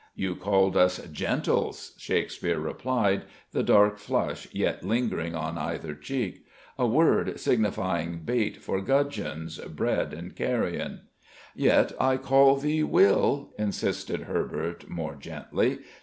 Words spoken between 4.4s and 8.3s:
yet lingering on either cheek. "A word signifying